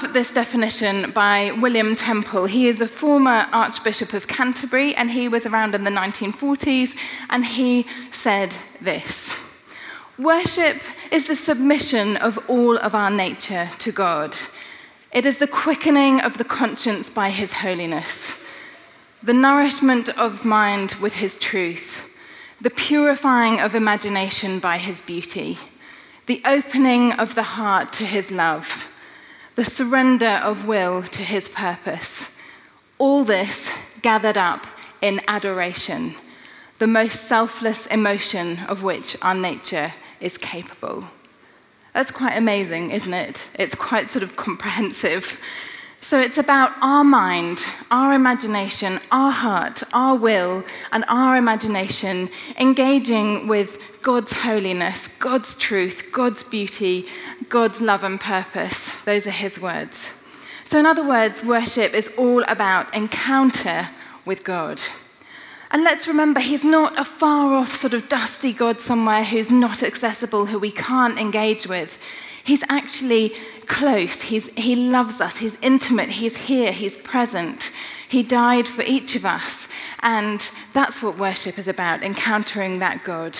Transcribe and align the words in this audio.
this 0.00 0.32
definition 0.32 1.10
by 1.12 1.52
William 1.60 1.94
Temple. 1.94 2.46
He 2.46 2.66
is 2.68 2.80
a 2.80 2.88
former 2.88 3.46
Archbishop 3.52 4.12
of 4.12 4.26
Canterbury 4.26 4.94
and 4.94 5.10
he 5.10 5.28
was 5.28 5.46
around 5.46 5.74
in 5.74 5.84
the 5.84 5.90
1940s 5.90 6.96
and 7.30 7.44
he 7.44 7.86
said 8.10 8.54
this 8.80 9.38
Worship 10.18 10.80
is 11.10 11.26
the 11.26 11.34
submission 11.34 12.16
of 12.16 12.38
all 12.48 12.78
of 12.78 12.94
our 12.94 13.10
nature 13.10 13.70
to 13.78 13.90
God. 13.90 14.36
It 15.10 15.26
is 15.26 15.38
the 15.38 15.48
quickening 15.48 16.20
of 16.20 16.38
the 16.38 16.44
conscience 16.44 17.10
by 17.10 17.30
His 17.30 17.52
holiness, 17.52 18.34
the 19.22 19.32
nourishment 19.32 20.08
of 20.10 20.44
mind 20.44 20.94
with 20.94 21.14
His 21.14 21.36
truth, 21.36 22.08
the 22.60 22.70
purifying 22.70 23.60
of 23.60 23.74
imagination 23.74 24.60
by 24.60 24.78
His 24.78 25.00
beauty, 25.00 25.58
the 26.26 26.42
opening 26.44 27.12
of 27.12 27.34
the 27.34 27.42
heart 27.42 27.92
to 27.94 28.04
His 28.06 28.30
love, 28.30 28.88
the 29.54 29.64
surrender 29.64 30.40
of 30.42 30.66
will 30.66 31.02
to 31.02 31.22
His 31.22 31.48
purpose. 31.48 32.28
All 32.98 33.24
this 33.24 33.72
gathered 34.02 34.36
up 34.36 34.66
in 35.00 35.20
adoration, 35.28 36.14
the 36.78 36.86
most 36.86 37.22
selfless 37.22 37.86
emotion 37.86 38.60
of 38.68 38.82
which 38.82 39.16
our 39.22 39.34
nature 39.34 39.92
is 40.20 40.38
capable. 40.38 41.04
That's 41.92 42.10
quite 42.10 42.36
amazing, 42.36 42.90
isn't 42.90 43.14
it? 43.14 43.48
It's 43.54 43.74
quite 43.74 44.10
sort 44.10 44.24
of 44.24 44.36
comprehensive. 44.36 45.38
So 46.04 46.20
it's 46.20 46.36
about 46.36 46.72
our 46.82 47.02
mind, 47.02 47.64
our 47.90 48.12
imagination, 48.12 49.00
our 49.10 49.30
heart, 49.30 49.82
our 49.94 50.14
will, 50.14 50.62
and 50.92 51.02
our 51.08 51.34
imagination 51.38 52.28
engaging 52.60 53.48
with 53.48 53.78
God's 54.02 54.34
holiness, 54.34 55.08
God's 55.08 55.54
truth, 55.54 56.12
God's 56.12 56.42
beauty, 56.42 57.08
God's 57.48 57.80
love 57.80 58.04
and 58.04 58.20
purpose. 58.20 58.94
Those 59.06 59.26
are 59.26 59.30
his 59.30 59.58
words. 59.58 60.12
So, 60.66 60.78
in 60.78 60.84
other 60.84 61.08
words, 61.08 61.42
worship 61.42 61.94
is 61.94 62.12
all 62.18 62.42
about 62.42 62.94
encounter 62.94 63.88
with 64.26 64.44
God. 64.44 64.82
And 65.70 65.84
let's 65.84 66.06
remember, 66.06 66.40
he's 66.40 66.62
not 66.62 66.98
a 66.98 67.04
far 67.04 67.54
off, 67.54 67.74
sort 67.74 67.94
of 67.94 68.10
dusty 68.10 68.52
God 68.52 68.78
somewhere 68.78 69.24
who's 69.24 69.50
not 69.50 69.82
accessible, 69.82 70.46
who 70.46 70.58
we 70.58 70.70
can't 70.70 71.18
engage 71.18 71.66
with. 71.66 71.98
He's 72.44 72.62
actually 72.68 73.30
close. 73.66 74.22
He's, 74.22 74.46
he 74.54 74.76
loves 74.76 75.20
us. 75.20 75.38
He's 75.38 75.56
intimate. 75.62 76.10
He's 76.10 76.36
here. 76.36 76.72
He's 76.72 76.98
present. 76.98 77.72
He 78.06 78.22
died 78.22 78.68
for 78.68 78.82
each 78.82 79.16
of 79.16 79.24
us. 79.24 79.66
And 80.00 80.48
that's 80.74 81.02
what 81.02 81.16
worship 81.16 81.58
is 81.58 81.66
about 81.66 82.02
encountering 82.02 82.78
that 82.80 83.02
God. 83.02 83.38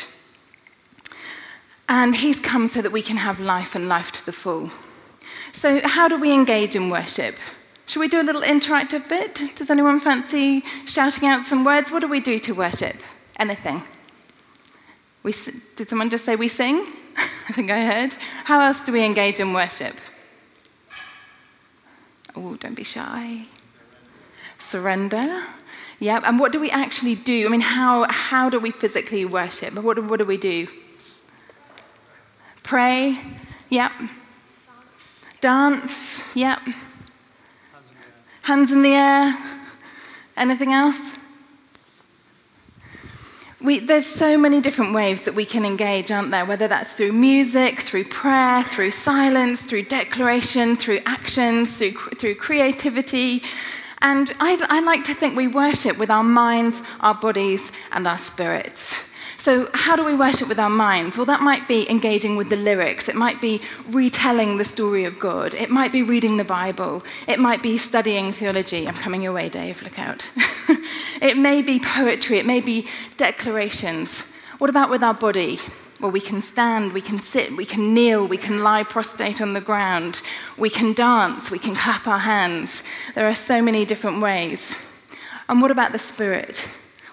And 1.86 2.16
he's 2.16 2.40
come 2.40 2.66
so 2.66 2.80
that 2.80 2.92
we 2.92 3.02
can 3.02 3.18
have 3.18 3.38
life 3.38 3.74
and 3.74 3.88
life 3.88 4.10
to 4.12 4.24
the 4.24 4.32
full. 4.32 4.70
So, 5.52 5.80
how 5.84 6.08
do 6.08 6.18
we 6.18 6.32
engage 6.32 6.74
in 6.74 6.88
worship? 6.88 7.36
Should 7.86 8.00
we 8.00 8.08
do 8.08 8.20
a 8.20 8.24
little 8.24 8.40
interactive 8.40 9.06
bit? 9.08 9.52
Does 9.54 9.68
anyone 9.68 10.00
fancy 10.00 10.64
shouting 10.86 11.28
out 11.28 11.44
some 11.44 11.64
words? 11.64 11.92
What 11.92 12.00
do 12.00 12.08
we 12.08 12.20
do 12.20 12.38
to 12.38 12.54
worship? 12.54 12.96
Anything? 13.38 13.82
We, 15.24 15.34
did 15.74 15.88
someone 15.88 16.10
just 16.10 16.24
say 16.24 16.36
we 16.36 16.48
sing? 16.48 16.86
I 17.16 17.52
think 17.52 17.70
I 17.70 17.84
heard. 17.84 18.14
How 18.44 18.60
else 18.60 18.80
do 18.80 18.92
we 18.92 19.02
engage 19.02 19.40
in 19.40 19.52
worship? 19.52 19.96
Oh, 22.36 22.56
don't 22.56 22.74
be 22.74 22.84
shy. 22.84 23.46
Surrender. 24.58 25.44
Yeah, 25.98 26.20
and 26.24 26.38
what 26.38 26.52
do 26.52 26.60
we 26.60 26.70
actually 26.70 27.14
do? 27.14 27.46
I 27.46 27.48
mean, 27.48 27.62
how, 27.62 28.06
how 28.10 28.50
do 28.50 28.58
we 28.60 28.70
physically 28.70 29.24
worship? 29.24 29.74
What, 29.74 29.98
what 30.04 30.18
do 30.18 30.26
we 30.26 30.36
do? 30.36 30.68
Pray. 32.62 33.18
Yep. 33.70 33.92
Dance. 35.40 36.22
Yep. 36.34 36.60
Hands 38.42 38.70
in 38.72 38.82
the 38.82 38.92
air? 38.92 39.38
Anything 40.36 40.72
else? 40.74 41.12
We, 43.64 43.78
there's 43.78 44.04
so 44.04 44.36
many 44.36 44.60
different 44.60 44.92
ways 44.92 45.24
that 45.24 45.34
we 45.34 45.46
can 45.46 45.64
engage, 45.64 46.10
aren't 46.10 46.30
there? 46.30 46.44
Whether 46.44 46.68
that's 46.68 46.96
through 46.96 47.12
music, 47.12 47.80
through 47.80 48.04
prayer, 48.04 48.62
through 48.62 48.90
silence, 48.90 49.64
through 49.64 49.84
declaration, 49.84 50.76
through 50.76 51.00
actions, 51.06 51.78
through, 51.78 51.92
through 51.92 52.34
creativity. 52.34 53.42
And 54.02 54.30
I, 54.38 54.62
I 54.68 54.80
like 54.80 55.04
to 55.04 55.14
think 55.14 55.34
we 55.34 55.48
worship 55.48 55.96
with 55.96 56.10
our 56.10 56.22
minds, 56.22 56.82
our 57.00 57.14
bodies, 57.14 57.72
and 57.90 58.06
our 58.06 58.18
spirits. 58.18 58.94
So, 59.44 59.68
how 59.74 59.94
do 59.94 60.02
we 60.02 60.14
worship 60.14 60.48
with 60.48 60.58
our 60.58 60.70
minds? 60.70 61.18
Well, 61.18 61.26
that 61.26 61.42
might 61.42 61.68
be 61.68 61.86
engaging 61.90 62.36
with 62.36 62.48
the 62.48 62.56
lyrics. 62.56 63.10
It 63.10 63.14
might 63.14 63.42
be 63.42 63.60
retelling 63.90 64.56
the 64.56 64.64
story 64.64 65.04
of 65.04 65.18
God. 65.18 65.52
It 65.52 65.68
might 65.68 65.92
be 65.92 66.02
reading 66.02 66.38
the 66.38 66.44
Bible. 66.44 67.04
It 67.28 67.38
might 67.38 67.62
be 67.62 67.76
studying 67.76 68.32
theology. 68.32 68.88
I'm 68.88 68.94
coming 68.94 69.20
your 69.20 69.34
way, 69.34 69.50
Dave, 69.50 69.82
look 69.82 69.98
out. 69.98 70.30
it 71.20 71.36
may 71.36 71.60
be 71.60 71.78
poetry. 71.78 72.38
It 72.38 72.46
may 72.46 72.60
be 72.60 72.88
declarations. 73.18 74.22
What 74.56 74.70
about 74.70 74.88
with 74.88 75.02
our 75.02 75.12
body? 75.12 75.60
Well, 76.00 76.10
we 76.10 76.22
can 76.22 76.40
stand, 76.40 76.94
we 76.94 77.02
can 77.02 77.18
sit, 77.18 77.54
we 77.54 77.66
can 77.66 77.92
kneel, 77.92 78.26
we 78.26 78.38
can 78.38 78.62
lie 78.62 78.82
prostrate 78.82 79.42
on 79.42 79.52
the 79.52 79.60
ground, 79.60 80.22
we 80.56 80.70
can 80.70 80.94
dance, 80.94 81.50
we 81.50 81.58
can 81.58 81.74
clap 81.74 82.06
our 82.06 82.20
hands. 82.20 82.82
There 83.14 83.28
are 83.28 83.34
so 83.34 83.60
many 83.60 83.84
different 83.84 84.22
ways. 84.22 84.74
And 85.50 85.60
what 85.60 85.70
about 85.70 85.92
the 85.92 85.98
spirit? 85.98 86.66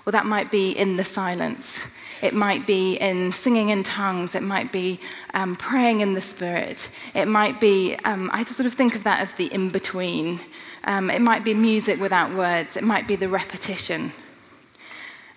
Well, 0.06 0.14
that 0.14 0.25
might 0.25 0.50
be 0.50 0.72
in 0.72 0.96
the 0.96 1.03
silence. 1.03 1.81
It 2.22 2.34
might 2.34 2.68
be 2.68 2.96
in 2.96 3.32
singing 3.32 3.70
in 3.70 3.84
tongues. 3.84 4.36
It 4.36 4.44
might 4.44 4.72
be 4.72 5.00
um, 5.34 5.56
praying 5.56 6.02
in 6.02 6.14
the 6.14 6.22
Spirit. 6.22 6.90
It 7.14 7.28
might 7.28 7.59
be, 7.59 7.96
um, 8.06 8.30
I 8.32 8.44
sort 8.44 8.68
of 8.68 8.74
think 8.74 8.96
of 8.96 9.04
that 9.04 9.20
as 9.20 9.34
the 9.34 9.52
in 9.54 9.70
between. 9.70 10.40
Um, 10.84 11.09
it 11.09 11.22
might 11.22 11.44
be 11.44 11.54
music 11.54 12.00
without 12.00 12.34
words. 12.34 12.78
It 12.78 12.84
might 12.84 13.08
be 13.08 13.16
the 13.16 13.30
repetition. 13.30 14.12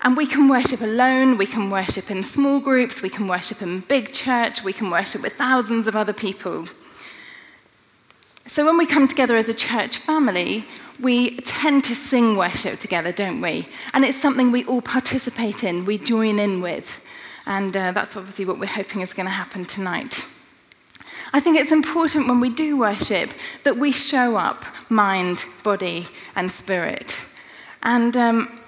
And 0.03 0.19
we 0.19 0.27
can 0.27 0.49
worship 0.49 0.83
alone, 0.83 1.39
we 1.39 1.47
can 1.47 1.71
worship 1.71 2.11
in 2.11 2.22
small 2.22 2.61
groups, 2.61 3.01
we 3.01 3.09
can 3.09 3.27
worship 3.27 3.62
in 3.62 3.81
big 3.81 4.12
church, 4.12 4.62
we 4.62 4.75
can 4.75 4.91
worship 4.91 5.22
with 5.22 5.33
thousands 5.33 5.87
of 5.87 5.97
other 5.97 6.12
people. 6.12 6.69
So 8.47 8.66
when 8.66 8.77
we 8.77 8.84
come 8.84 9.09
together 9.09 9.37
as 9.37 9.49
a 9.49 9.55
church 9.55 9.97
family, 9.97 10.66
we 11.00 11.37
tend 11.41 11.84
to 11.84 11.94
sing 11.94 12.37
worship 12.37 12.78
together, 12.78 13.12
don't 13.12 13.41
we? 13.41 13.69
And 13.93 14.05
it's 14.05 14.19
something 14.19 14.53
we 14.53 14.65
all 14.65 14.82
participate 14.82 15.65
in, 15.65 15.84
we 15.84 15.99
join 15.99 16.38
in 16.38 16.60
with. 16.60 17.00
And 17.47 17.77
uh, 17.77 17.93
that's 17.93 18.16
obviously 18.16 18.44
what 18.44 18.59
we're 18.59 18.66
hoping 18.66 19.00
is 19.03 19.12
going 19.12 19.27
to 19.27 19.33
happen 19.33 19.65
tonight. 19.65 20.25
I 21.33 21.41
think 21.41 21.59
it's 21.59 21.72
important 21.72 22.28
when 22.28 22.41
we 22.41 22.49
do 22.49 22.77
worship 22.77 23.33
that 23.65 23.77
we 23.77 23.91
show 23.91 24.37
up 24.37 24.65
mind, 24.88 25.44
body, 25.62 26.06
and 26.37 26.50
spirit. 26.50 27.21
And 27.83 28.16
um, 28.16 28.60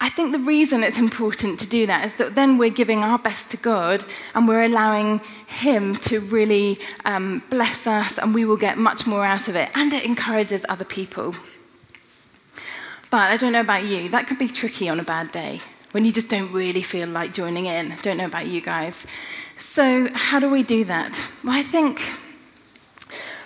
I 0.00 0.08
think 0.08 0.32
the 0.32 0.38
reason 0.38 0.84
it's 0.84 0.98
important 0.98 1.58
to 1.60 1.68
do 1.68 1.86
that 1.86 2.04
is 2.04 2.14
that 2.14 2.36
then 2.36 2.56
we're 2.56 2.70
giving 2.70 3.02
our 3.02 3.18
best 3.18 3.50
to 3.50 3.56
God 3.56 4.04
and 4.34 4.46
we're 4.46 4.62
allowing 4.62 5.20
Him 5.46 5.96
to 5.96 6.20
really 6.20 6.78
um, 7.04 7.42
bless 7.50 7.86
us 7.86 8.18
and 8.18 8.32
we 8.32 8.44
will 8.44 8.56
get 8.56 8.78
much 8.78 9.06
more 9.06 9.24
out 9.24 9.48
of 9.48 9.56
it. 9.56 9.70
And 9.74 9.92
it 9.92 10.04
encourages 10.04 10.64
other 10.68 10.84
people. 10.84 11.34
But 13.10 13.30
I 13.30 13.36
don't 13.36 13.52
know 13.52 13.60
about 13.60 13.84
you, 13.84 14.08
that 14.10 14.26
could 14.26 14.38
be 14.38 14.48
tricky 14.48 14.88
on 14.88 15.00
a 15.00 15.04
bad 15.04 15.32
day 15.32 15.60
when 15.92 16.04
you 16.04 16.12
just 16.12 16.28
don't 16.28 16.52
really 16.52 16.82
feel 16.82 17.08
like 17.08 17.32
joining 17.32 17.66
in. 17.66 17.94
Don't 18.02 18.18
know 18.18 18.26
about 18.26 18.46
you 18.46 18.60
guys. 18.60 19.06
So, 19.58 20.08
how 20.12 20.38
do 20.38 20.48
we 20.48 20.62
do 20.62 20.84
that? 20.84 21.20
Well, 21.42 21.54
I 21.56 21.62
think 21.62 22.00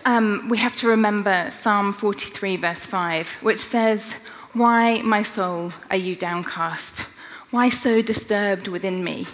um, 0.05 0.49
we 0.49 0.59
have 0.59 0.77
to 0.77 0.89
remember 0.89 1.49
Psalm 1.51 1.93
43, 1.93 2.57
verse 2.57 2.84
5, 2.84 3.39
which 3.41 3.61
says, 3.61 4.17
why, 4.53 5.01
my 5.03 5.23
soul, 5.23 5.73
are 5.91 5.97
you 5.97 6.15
downcast? 6.15 7.07
Why 7.51 7.69
so 7.69 8.03
disturbed 8.03 8.69
within 8.69 9.03
me? 9.03 9.27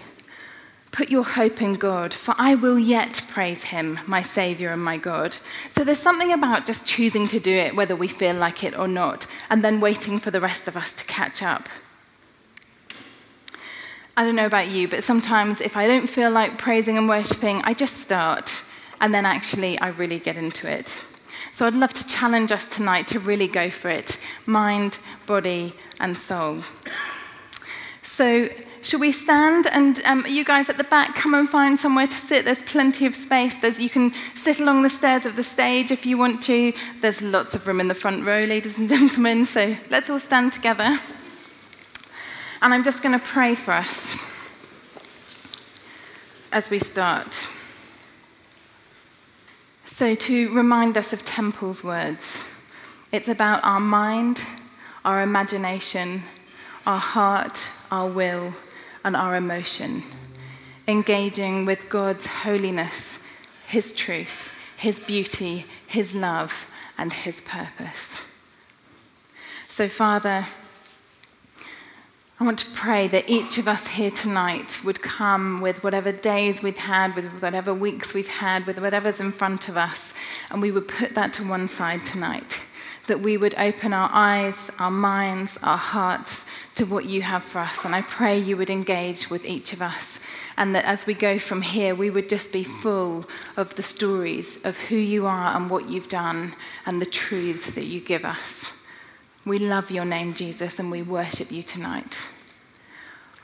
Put 0.91 1.11
your 1.11 1.25
hope 1.25 1.61
in 1.61 1.75
God, 1.75 2.15
for 2.15 2.35
I 2.39 2.55
will 2.55 2.79
yet 2.79 3.23
praise 3.29 3.65
him, 3.65 4.01
my 4.07 4.23
Saviour 4.23 4.73
and 4.73 4.83
my 4.83 4.97
God. 4.97 5.37
So 5.71 5.85
there's 5.85 5.99
something 5.99 6.33
about 6.33 6.67
just 6.67 6.87
choosing 6.87 7.29
to 7.29 7.39
do 7.39 7.55
it, 7.55 7.77
whether 7.77 7.95
we 7.95 8.09
feel 8.09 8.35
like 8.35 8.65
it 8.65 8.77
or 8.77 8.89
not, 8.89 9.27
and 9.51 9.63
then 9.65 9.81
waiting 9.81 10.19
for 10.19 10.31
the 10.31 10.41
rest 10.41 10.67
of 10.67 10.77
us 10.77 10.93
to 10.95 11.05
catch 11.05 11.43
up. 11.43 11.69
I 14.17 14.25
don't 14.25 14.35
know 14.35 14.47
about 14.47 14.69
you, 14.69 14.89
but 14.89 15.05
sometimes 15.05 15.61
if 15.61 15.77
I 15.77 15.87
don't 15.87 16.09
feel 16.09 16.31
like 16.31 16.59
praising 16.59 16.99
and 16.99 17.09
worshipping, 17.09 17.61
I 17.63 17.75
just 17.75 17.99
start, 17.99 18.63
and 19.01 19.15
then 19.15 19.25
actually 19.25 19.79
I 19.79 19.89
really 19.89 20.19
get 20.19 20.37
into 20.37 20.69
it. 20.69 20.97
So 21.53 21.67
I'd 21.67 21.75
love 21.75 21.95
to 21.95 22.07
challenge 22.07 22.53
us 22.53 22.67
tonight 22.67 23.09
to 23.09 23.19
really 23.19 23.49
go 23.49 23.71
for 23.71 23.89
it 23.89 24.19
mind, 24.47 24.99
body, 25.27 25.75
and 26.01 26.17
soul. 26.17 26.63
So, 28.03 28.49
should 28.83 29.01
we 29.01 29.13
stand? 29.13 29.67
And 29.67 30.03
um, 30.05 30.25
you 30.29 30.45
guys 30.45 30.69
at 30.69 30.79
the 30.79 30.85
back, 30.85 31.15
come 31.15 31.35
and 31.35 31.49
find 31.49 31.79
somewhere 31.79 32.07
to 32.07 32.15
sit. 32.15 32.45
There's 32.45 32.63
plenty 32.63 33.07
of 33.07 33.15
space. 33.15 33.55
There's, 33.61 33.81
you 33.81 33.91
can 33.91 34.11
sit 34.35 34.61
along 34.61 34.83
the 34.83 34.91
stairs 34.91 35.27
of 35.27 35.37
the 35.37 35.45
stage 35.45 35.91
if 35.91 36.07
you 36.07 36.17
want 36.17 36.43
to. 36.45 36.73
There's 37.01 37.21
lots 37.21 37.55
of 37.55 37.67
room 37.67 37.81
in 37.81 37.89
the 37.89 37.95
front 37.95 38.25
row, 38.25 38.45
ladies 38.45 38.79
and 38.79 38.89
gentlemen. 38.89 39.45
So 39.45 39.77
let's 39.91 40.09
all 40.09 40.21
stand 40.21 40.53
together. 40.53 41.01
And 42.61 42.75
I'm 42.75 42.85
just 42.85 43.03
going 43.03 43.19
to 43.19 43.25
pray 43.25 43.55
for 43.55 43.73
us 43.73 44.19
as 46.53 46.71
we 46.71 46.79
start. 46.79 47.48
So, 49.99 50.15
to 50.15 50.55
remind 50.55 50.97
us 50.97 51.13
of 51.13 51.25
Temple's 51.25 51.83
words, 51.83 52.45
it's 53.11 53.27
about 53.27 53.65
our 53.65 53.81
mind, 53.81 54.45
our 55.05 55.23
imagination, 55.23 56.23
our 56.87 57.01
heart, 57.01 57.69
our 57.91 58.09
will, 58.09 58.55
and 59.05 59.17
our 59.17 59.35
emotion, 59.35 60.05
engaging 60.87 61.67
with 61.67 61.89
God's 61.89 62.27
holiness, 62.27 63.19
His 63.67 63.93
truth, 63.93 64.53
His 64.77 65.01
beauty, 65.01 65.65
His 65.89 66.15
love, 66.15 66.71
and 66.97 67.13
His 67.13 67.41
purpose. 67.41 68.25
So, 69.69 69.89
Father, 69.89 70.47
I 72.41 72.45
want 72.45 72.61
to 72.61 72.71
pray 72.71 73.09
that 73.09 73.29
each 73.29 73.59
of 73.59 73.67
us 73.67 73.89
here 73.89 74.13
tonight 74.13 74.85
would 74.85 75.03
come 75.03 75.61
with 75.61 75.83
whatever 75.83 76.13
days 76.13 76.63
we've 76.63 76.77
had, 76.77 77.17
with 77.17 77.25
whatever 77.43 77.75
weeks 77.75 78.15
we've 78.15 78.29
had, 78.29 78.65
with 78.65 78.79
whatever's 78.79 79.19
in 79.19 79.33
front 79.33 79.69
of 79.69 79.77
us, 79.77 80.15
and 80.49 80.63
we 80.63 80.71
would 80.71 80.87
put 80.87 81.17
that 81.17 81.33
to 81.33 81.49
one 81.49 81.67
side 81.67 82.07
tonight. 82.07 82.61
That 83.09 83.19
we 83.19 83.37
would 83.37 83.57
open 83.59 83.93
our 83.93 84.09
eyes, 84.13 84.71
our 84.79 84.91
minds, 84.91 85.59
our 85.65 85.77
hearts 85.77 86.47
to 86.77 86.87
what 86.87 87.07
you 87.07 87.23
have 87.23 87.43
for 87.43 87.59
us. 87.59 87.85
And 87.85 87.93
I 87.93 88.03
pray 88.03 88.39
you 88.39 88.57
would 88.57 88.71
engage 88.71 89.29
with 89.31 89.45
each 89.45 89.73
of 89.73 89.83
us. 89.83 90.21
And 90.57 90.77
that 90.77 90.85
as 90.85 91.07
we 91.07 91.15
go 91.15 91.41
from 91.41 91.63
here, 91.63 91.97
we 91.97 92.09
would 92.09 92.29
just 92.29 92.53
be 92.53 92.63
full 92.63 93.29
of 93.57 93.75
the 93.75 93.83
stories 93.83 94.65
of 94.65 94.79
who 94.79 94.97
you 94.97 95.27
are 95.27 95.57
and 95.57 95.69
what 95.69 95.89
you've 95.89 96.09
done 96.09 96.55
and 96.87 97.01
the 97.01 97.07
truths 97.07 97.73
that 97.73 97.87
you 97.87 98.01
give 98.01 98.25
us. 98.25 98.71
We 99.49 99.57
love 99.57 99.91
your 99.91 100.05
name, 100.05 100.35
Jesus, 100.35 100.79
and 100.79 100.91
we 100.91 101.01
worship 101.01 101.51
you 101.51 101.63
tonight. 101.63 102.23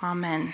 Amen. 0.03 0.53